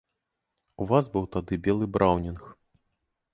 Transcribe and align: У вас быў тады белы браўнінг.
У 0.85 0.87
вас 0.91 1.09
быў 1.17 1.27
тады 1.35 1.59
белы 1.67 1.85
браўнінг. 1.99 2.41